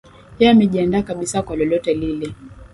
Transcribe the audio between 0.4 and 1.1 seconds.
amejiandaa